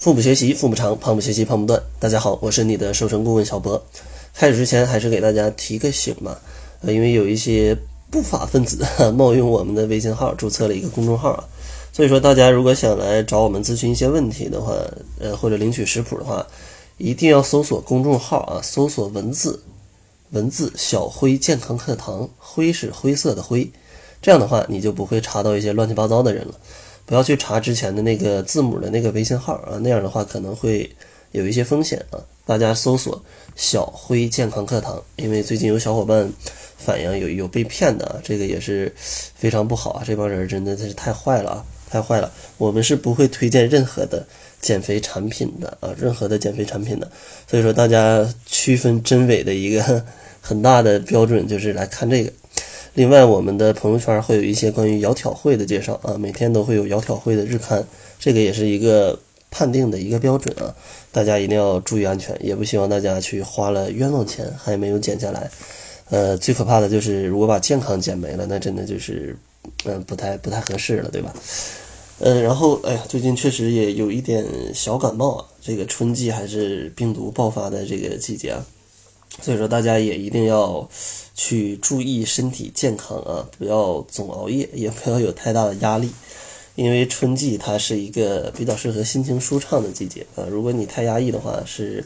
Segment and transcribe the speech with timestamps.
[0.00, 1.78] 腹部学习腹部长，胖不学习胖不断。
[1.98, 3.84] 大家好，我是你的瘦身顾问小博。
[4.32, 6.40] 开始之前，还是给大家提个醒吧，
[6.80, 7.76] 呃，因为有一些
[8.10, 8.82] 不法分子
[9.12, 11.44] 冒用我们的微信号注册了一个公众号啊，
[11.92, 14.72] 所以说大家如果想来找我们咨询一些问题的话，
[15.18, 16.46] 呃，或者领取食谱的话，
[16.96, 19.62] 一定要搜索公众号啊，搜索文字
[20.30, 23.70] 文字小辉健康课堂，辉是灰色的灰，
[24.22, 26.54] 这样的话你就不会查到一些乱七八糟的人了。
[27.10, 30.88] 不要去查之前的那个字母的那个微信号啊，那样的话可能会
[31.32, 32.22] 有一些风险啊。
[32.46, 33.20] 大家搜索
[33.56, 36.32] “小辉健康课堂”，因为最近有小伙伴
[36.78, 40.04] 反映有有被骗的啊，这个也是非常不好啊。
[40.06, 42.30] 这帮人真的是太坏了啊，太坏了。
[42.58, 44.24] 我们是不会推荐任何的
[44.60, 47.10] 减肥产品的啊，任何的减肥产品的。
[47.48, 50.04] 所以说，大家区分真伪的一个
[50.40, 52.32] 很大的标准就是来看这个。
[52.94, 57.84] 另外，我们的朋友圈会有一些关于窈窕会的介绍啊，每天都会有窈窕会的日刊，
[58.18, 59.16] 这个也是一个
[59.48, 60.74] 判定的一个标准啊，
[61.12, 65.48] 大家一定要注意安全，也不希望大家去花了冤枉钱还没有减下来。
[66.10, 69.36] 呃，最可怕的就是如果把健康减没了，那真的就是
[69.84, 71.32] 嗯不太不太合适了，对吧？
[72.18, 74.44] 呃，然后哎呀，最近确实也有一点
[74.74, 78.66] 小感冒啊，这个春季还是病毒爆发的这个季节啊。
[79.40, 80.86] 所以说，大家也一定要
[81.34, 86.10] 去注意身体健康啊，不要总熬夜，也不要有太大的压力，
[86.74, 90.44] 因为春季它是一个比较适合心情舒畅的季节啊。
[90.50, 92.04] 如果你太压抑的话，是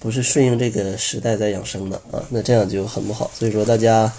[0.00, 2.24] 不是顺应这个时代在养生的啊？
[2.30, 3.30] 那这样就很不好。
[3.38, 4.12] 所以说，大家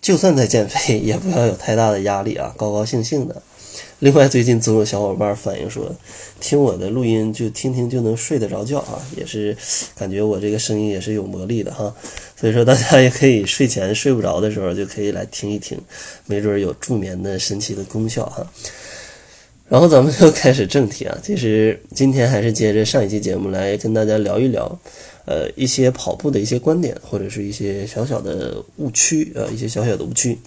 [0.00, 3.42] 就算在减肥，也不要有太大的压力啊，高高兴兴的。
[4.00, 5.94] 另外，最近总有小伙伴反映说，
[6.40, 9.56] 听我的录音就听听就能睡得着觉啊，也是
[9.94, 11.94] 感觉我这个声音也是有魔力的哈。
[12.36, 15.78] 所以说，大家也可以睡前睡不着的时候就可以来听一听，
[16.24, 18.46] 没准有助眠的神奇的功效哈。
[19.68, 24.80] 然后咱们就开始正题啊，其实今天还是接着上一期节目来跟大家聊一聊，
[25.26, 30.38] 呃，一些跑步的一些观点或者是一些小小的误区啊，一些小小的误区。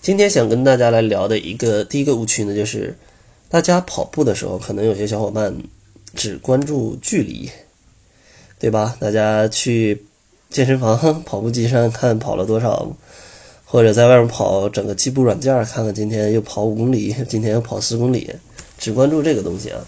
[0.00, 2.94] 今天想跟大家来聊的一个第一个误区呢，就是
[3.48, 5.56] 大家跑步的时候，可能有些小伙伴
[6.14, 7.50] 只关注距离，
[8.58, 8.96] 对吧？
[9.00, 10.04] 大家去
[10.50, 12.94] 健身房跑步机上看跑了多少，
[13.64, 18.30] 或者在外面跑，整个计步软件看看今天又跑五公里， 今天又跑四公里，
[18.76, 19.86] 只关注这个东西啊。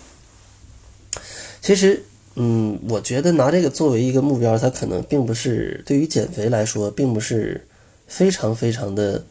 [1.61, 2.03] 其实，
[2.37, 7.67] 嗯，我觉得拿这个作为一个目标，它可能并不是对于减肥来说，并不是
[8.07, 9.23] 非常非常的。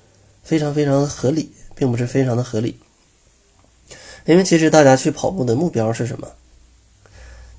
[0.45, 2.78] 非常非常合理，并不是非常的合理，
[4.25, 6.28] 因为其实大家去跑步的目标是什么？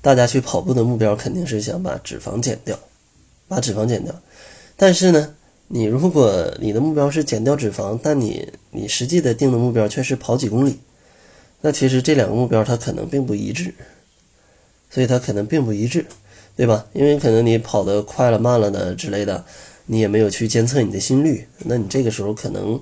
[0.01, 2.79] 大家去跑步的目标肯定是想把脂肪减掉，
[3.49, 4.15] 把脂肪减掉。
[4.77, 5.35] 但是呢，
[5.67, 10.79] 你如果你的目标是减掉脂肪，但你你实际的定的目标却是跑几公里，
[11.59, 13.73] 那其实这两个目标它可能并不一致，
[14.89, 16.05] 所以它可能并不一致，
[16.55, 16.85] 对吧？
[16.93, 19.43] 因为可能你跑得快了、慢了的之类的。
[19.87, 22.79] 你也没有去监测你的心率，那你这个时候可能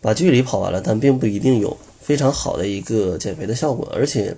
[0.00, 3.90] 把距离跑完了，但并不一定有非常好的一个减肥的效果。
[3.94, 4.36] 而且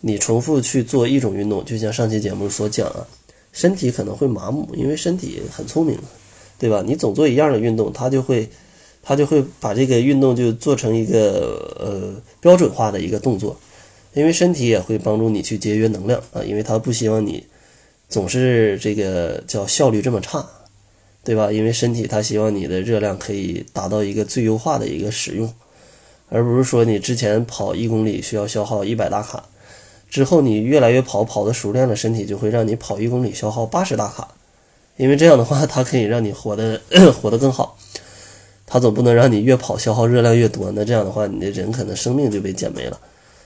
[0.00, 3.06] 你重复去做一种运动，就像上期节目所讲啊，
[3.52, 5.98] 身体可能会麻木，因为身体很聪明，
[6.58, 6.82] 对吧？
[6.86, 8.48] 你总做一样的运动，它就会
[9.02, 13.58] 它就会把这个运动就做成一个呃标准化的一个动作，
[14.12, 17.44] 因为身体也会帮助你去节约能量啊，因为它不希望你
[18.08, 20.46] 总是这个叫效率这么差。
[21.24, 21.50] 对吧？
[21.50, 25.50] 因为身体它希望你的热量可以达到一个最优化的一个使用，
[26.28, 29.44] 而不是说你之前跑一公里需要消耗一百大卡，
[30.10, 34.28] 之后你越来越跑，跑的熟练了，身体就会让你跑一公里消耗八十大卡，
[34.98, 36.80] 因为这样的话它可以让你活得
[37.20, 37.78] 活得更好，
[38.66, 43.00] 它总不能让你越跑消耗热量越多，那这样的话你的人可能生命就被减没了。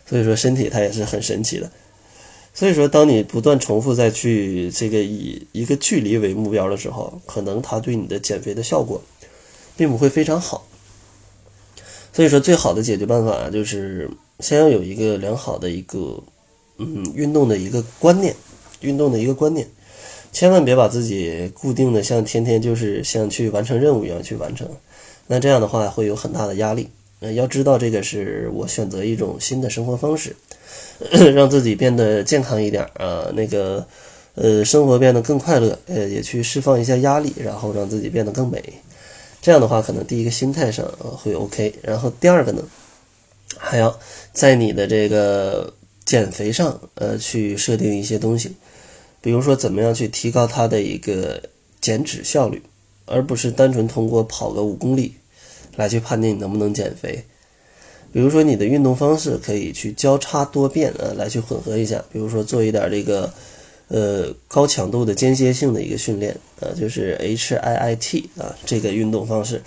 [0.04, 1.70] 所以说身体它也是很神奇的。
[2.58, 9.00] 所以说，当你不断重复再去这个以一个距离为目标的时候，可能它对你的减肥的效果，
[9.76, 10.66] 并不会非常好。
[12.12, 14.10] 所以说，最好的解决办法就是
[14.40, 16.20] 先要有一个良好的一个
[16.78, 18.34] 嗯运动的一个观念，
[18.80, 19.68] 运动的一个观念，
[20.32, 24.68] 千万别把自己固定的像天天就是像去完成任务一样去完成，
[25.28, 26.88] 那这样的话会有很大的压力。
[27.20, 30.34] 呃，要知道这个是我选择一种新的生活方式。
[31.34, 33.86] 让自己变得健康一点啊，那个，
[34.34, 38.60] 呃，生活变得更快乐，呃，也去释放一下压力，然后让自己变得更美。
[39.40, 42.64] 这样的话，可能第一个心态上会 OK，然后第二个呢，
[43.56, 43.96] 还要
[44.32, 45.72] 在你的这个
[46.04, 48.56] 减肥上，呃，去设定一些东西，
[49.20, 51.40] 比如说怎么样去提高它的一个
[51.80, 52.60] 减脂效率，
[53.06, 55.14] 而不是单纯通过跑个五公里
[55.78, 57.24] 来去判定你能不能减肥。
[58.12, 62.04] 比如说你的运动方式可以去交叉多变啊，来去混合一下。
[62.12, 63.32] 比如说做一点这个
[63.88, 69.62] 呃高强度的间歇性的一个训练啊，就是 H I I T 啊这个运动方式。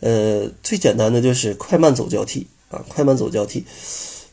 [0.00, 3.64] 呃，最简单的就是快慢走交替啊，快慢走交替。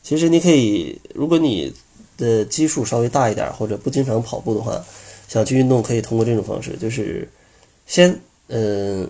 [0.02, 1.72] 其实你可以，如果你
[2.16, 4.84] 的基数稍微大一点，或者不经常跑步的话，
[5.28, 7.28] 想去运动可以通过这种方式，就是
[7.86, 8.18] 先
[8.48, 9.08] 嗯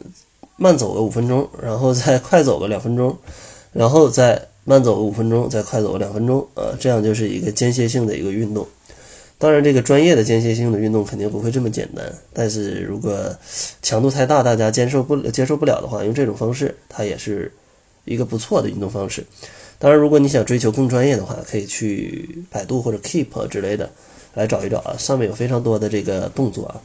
[0.63, 3.17] 慢走个五分钟，然后再 快走个两分钟，
[3.73, 8.69] 然后再慢走个五分钟，再快走个两分钟啊，这样就是一个间歇性的一个运动。
[9.39, 12.05] 当然，这个专业的间歇性的运动肯定不会这么简单。
[12.35, 13.19] 但是如果
[13.81, 17.51] 强度太大，大家接受不接受不了的话，用这种方式，它也是
[18.05, 19.25] 一个不错的运动方式。
[19.79, 23.89] 当然，如果你想追求更专业的话，可以去百度或者 Keep 之类的
[24.35, 26.77] 来找一找啊，上面有非常多的这个动作啊。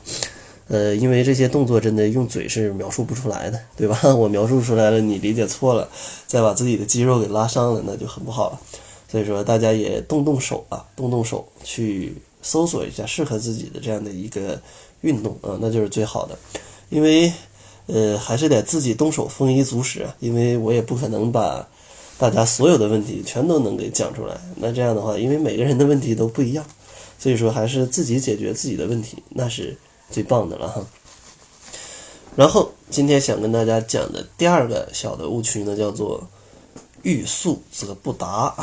[0.67, 3.99] 呃，因为这些动作真的用嘴是描述不出来的，对吧？
[4.15, 5.89] 我描述出来了，你理解错了，
[6.27, 8.59] 再把自己的肌肉给拉伤了，那就很不好了。
[9.09, 12.15] 所以说，大家也动动手啊，动动手去。
[12.47, 14.61] 搜索一下适合自己的这样的一个
[15.01, 16.37] 运动啊，那就是最好的。
[16.91, 17.33] 因为，
[17.87, 20.15] 呃，还是得自己动手丰衣足食啊。
[20.19, 21.67] 因为我也不可能把
[22.19, 24.37] 大家所有的问题全都能给讲出来。
[24.57, 26.63] 那这样的话，因为每个人的问题都不一样，
[27.17, 29.75] 所以说还是自己解决自己的问题，那是
[30.09, 30.85] 最棒的了哈。
[32.35, 36.27] 然后今天想跟大家讲的第二个小的误区呢，叫做
[37.03, 38.55] 欲速则不达。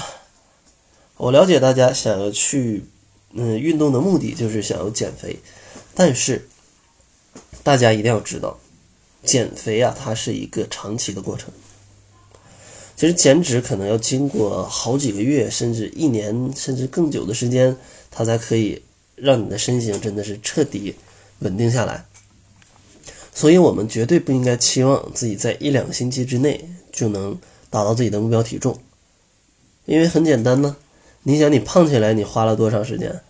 [1.17, 2.85] 我了解大家想要去。
[3.35, 5.39] 嗯，运动的目的就是想要减肥，
[5.95, 6.47] 但是
[7.63, 8.59] 大家一定要知道，
[9.25, 11.51] 减肥啊，它是一个长期的过程。
[12.95, 17.75] 其实减脂可能要经过好几个月，甚至一年，甚至更久的时间，
[18.11, 18.83] 它才可以
[19.17, 20.95] 让你的身形真的是彻底
[21.43, 22.05] 稳定下来。
[23.35, 27.39] 所以，我们绝对不应该期望自己在一两个星期之内就能
[27.71, 28.79] 达到自己的目标体重，
[29.87, 30.77] 因为很简单呢。
[31.25, 33.21] 你想你胖起来，你花了多长时间？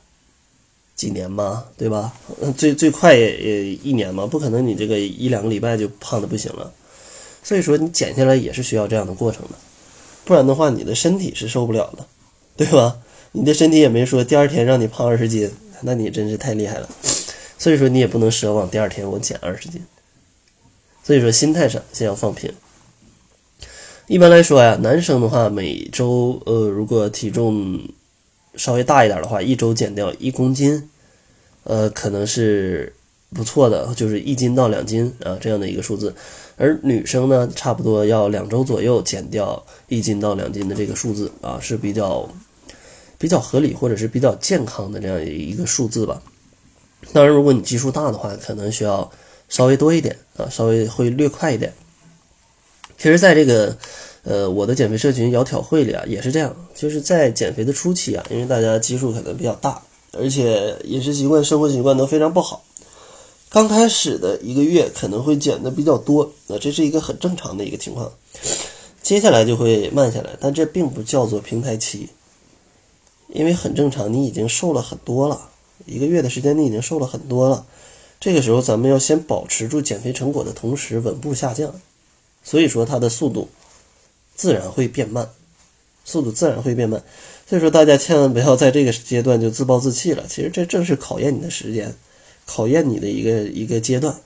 [0.94, 2.12] 几年嘛，对吧？
[2.56, 6.73] 最最快也也一年嘛，不可能你这个一两个礼拜就胖的不行了。
[7.43, 9.50] 所以说你减下来也是需要这样的过程的，
[10.25, 12.06] 不然的话你的身体是受不了的，
[12.56, 12.99] 对吧？
[13.32, 15.50] 你的身体也没说第二天让你胖二十斤，
[15.81, 16.88] 那你真是太厉害了。
[17.62, 19.81] 所以说你也不能奢望第二天我减二十斤。
[21.05, 22.53] 所以说心态上先要放平。
[24.09, 27.79] 一般来说呀，男生的话，每周呃，如果体重
[28.56, 30.91] 稍微大一点的话，一周减掉一公斤，
[31.62, 32.93] 呃，可能是
[33.32, 36.12] 不错的，就是一斤到两斤啊这样的一个数字。
[36.56, 42.29] 而女生呢，差不多要两周左右减掉一斤到两斤的这个数字啊，是比较
[43.19, 46.20] 比较合理或者是比较健康的这样一个数字吧。
[47.12, 49.10] 当然，如果你基数大的话，可能需要
[49.49, 51.72] 稍微多一点啊，稍微会略快一点。
[52.96, 53.76] 其实，在这个，
[54.22, 56.54] 呃，我的减肥社群窈窕会里啊，也是这样。
[56.75, 59.82] 就是在减肥的初期啊，因为大家基数可能比较大，
[60.12, 62.64] 而且饮食习惯、生活习惯都非常不好，
[63.50, 68.10] 刚开始的一个月可能会减的比较多，那这是一个很正常的一个情况。
[69.02, 72.08] 接下来就会慢下来，但这并不叫做平台期，
[73.28, 75.50] 因为很正常，你已经瘦了很多了，
[75.87, 77.67] 一个月的时间你已经瘦了很多了。
[78.20, 81.81] 这个时候，咱们要先保持住减肥成果的同时，稳步下降。
[82.44, 83.49] 所以说它的速度
[84.34, 85.31] 自然会变慢，
[86.05, 87.02] 速度自然会变慢。
[87.49, 90.25] 所以说大家千万不要在这个阶段就自暴自弃了。
[90.29, 91.95] 其实这正是考验你的时间，
[92.47, 94.21] 考验你的一个一个阶段。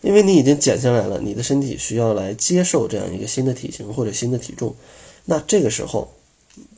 [0.00, 4.74] 因为你已经减下来了，你的身体需要来接受这样一个新的体型或者新的体重。
[5.26, 6.12] 那这个时候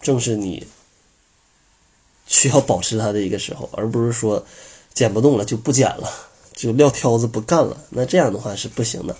[0.02, 0.66] 正是你
[2.26, 4.44] 需要保持它的一个时候，而不是说
[4.92, 6.10] 减不动了就不减了，
[6.54, 7.76] 就撂挑子不干了。
[7.90, 9.16] 那这样的话是不行的。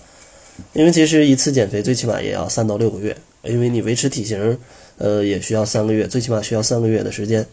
[0.73, 4.57] 因为其实一次减肥最起码也要三到六个月，因为你维持体型，
[4.97, 7.45] 呃，也需要三个月，最起码需要三个月的时间。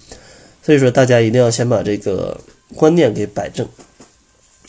[0.63, 2.41] 所以说，大家一定要先把这个
[2.77, 3.69] 观念给摆正。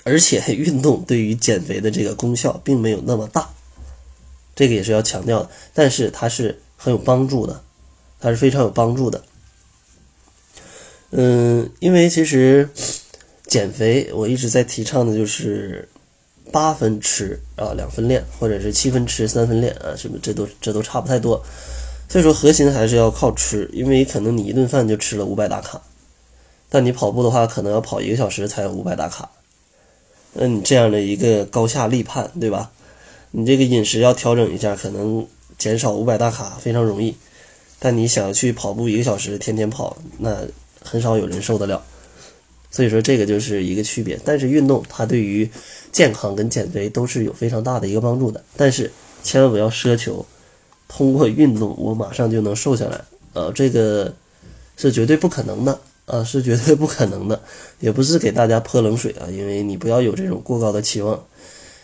[0.04, 3.48] 而且，运动对于减肥的这个功效并没有那么大，
[4.56, 5.50] 这个也是要强调的。
[5.72, 7.62] 但是它是很有帮助的，
[8.20, 9.24] 它是非常有帮助的。
[11.16, 12.68] 嗯，因为其实
[13.48, 15.88] 减肥，我一直在提倡的就是。
[16.52, 21.42] 八分吃啊，两分练，或者是七分吃三分练啊，什么这都这都差不太多。
[22.08, 25.82] 所以说核心还是要靠吃，因为可能你一顿饭就吃了五百大卡，
[26.70, 29.32] 但你跑步的话可能要跑一个小时才有五百大卡。
[30.34, 32.70] 那你这样的一个高下立判，对吧？
[33.32, 35.26] 你这个饮食要调整一下，可能
[35.58, 37.16] 减少五百大卡非常容易，
[37.80, 40.46] 但你想要去跑步一个小时，天天跑，那
[40.84, 41.84] 很少有人受得了。
[42.70, 45.50] 所以说这个就是一个区别，但是运动它对于
[45.92, 48.44] 健康跟减肥都是有非常大的一个帮助的。
[48.58, 48.92] 但是
[49.24, 50.26] 千万不要奢求
[50.88, 53.00] 通过运动我马上就能瘦下来
[53.34, 54.14] 啊，这个
[54.76, 57.40] 是绝对不可能的啊，是绝对不可能的，
[57.80, 61.24] 也不是给大家泼冷水啊，因为你不要有这种过高的期望，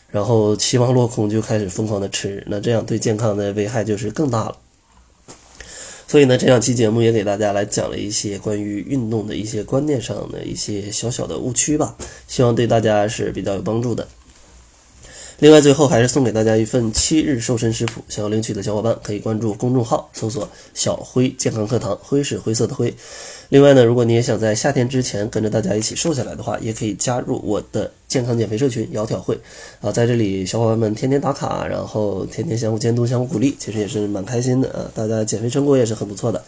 [0.09, 4.57] 然后期望落空就开始疯狂的吃，那这样对健康的危害就是更大了。
[6.09, 11.95] 所以呢，这两期节目也给大家来讲了一些关于运动的一些观念上的一些小小的误区吧，
[12.27, 14.07] 希望对大家是比较有帮助的。
[15.41, 22.93] 另外，最后还是送给大家一份七日瘦身食谱，想要领取的小伙伴可以关注公众号，搜索“小辉健康课堂”，辉是灰色的灰。
[23.47, 29.39] 另外呢，如果你也想在夏天之前跟着大家一起瘦下来的话，也可以加入我的健康减肥社群“窈窕会”
[29.79, 34.91] 啊，在这里小伙伴们天天打卡，然后天天相互监督、相互鼓励，其实也是蛮开心的啊。
[34.93, 36.43] 大家减肥成果也是很不错的。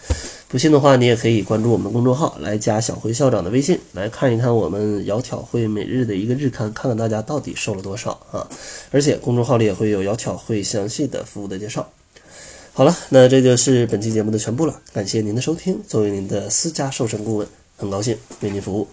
[0.52, 8.46] 不信的话，你也可以关注我们公众号，来加小辉校长的微信，来看一看我们窈窕会每日的一个日刊，看看大家到底瘦了多少啊。
[8.92, 11.90] 而且公众号里也会有窈窕会详细的服务的介绍。
[12.74, 14.78] 好了，那这就是本期节目的全部了。
[14.92, 18.86] 感谢您的收听，作为您的私家瘦身顾问，很高兴为您服务。